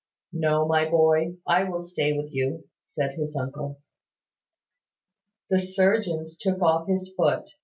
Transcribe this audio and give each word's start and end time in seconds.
"No, 0.33 0.67
my 0.67 0.89
boy, 0.89 1.35
I 1.45 1.63
will 1.65 1.83
stay 1.83 2.13
with 2.17 2.33
you," 2.33 2.67
said 2.87 3.13
his 3.13 3.35
uncle. 3.35 3.81
The 5.51 5.59
surgeons 5.59 6.35
took 6.39 6.59
off 6.59 6.87
his 6.87 7.13
foot. 7.15 7.51